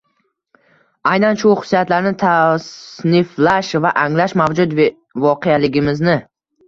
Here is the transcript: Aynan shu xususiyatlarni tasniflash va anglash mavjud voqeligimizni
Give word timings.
Aynan 1.09 1.35
shu 1.41 1.51
xususiyatlarni 1.59 2.13
tasniflash 2.23 3.73
va 3.85 3.93
anglash 4.05 4.35
mavjud 4.43 4.75
voqeligimizni 5.27 6.17